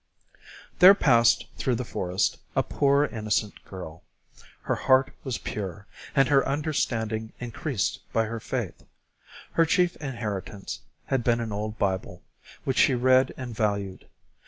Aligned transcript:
There 0.79 0.95
passed 0.95 1.45
through 1.57 1.75
the 1.75 1.85
forest 1.85 2.39
a 2.55 2.63
poor 2.63 3.05
innocent 3.05 3.63
girl; 3.63 4.01
her 4.63 4.73
heart 4.73 5.13
was 5.23 5.37
pure, 5.37 5.85
and 6.15 6.27
her 6.27 6.43
understanding 6.47 7.33
increased 7.39 7.99
by 8.11 8.25
her 8.25 8.39
faith. 8.39 8.81
Her 9.51 9.65
chief 9.67 9.95
inheritance 9.97 10.79
had 11.05 11.23
been 11.23 11.39
an 11.39 11.51
old 11.51 11.77
Bible, 11.77 12.23
which 12.63 12.79
she 12.79 12.95
read 12.95 13.31
and 13.37 13.53
valued. 13.55 14.07